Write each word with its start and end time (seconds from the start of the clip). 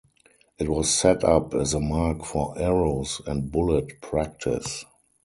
It 0.57 0.67
was 0.67 0.89
set 0.89 1.23
up 1.23 1.53
as 1.53 1.75
a 1.75 1.79
mark 1.79 2.25
for 2.25 2.57
arrows 2.57 3.21
and 3.27 3.51
bullet-practice. 3.51 4.83